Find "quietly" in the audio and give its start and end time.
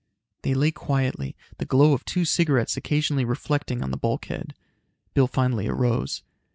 0.71-1.35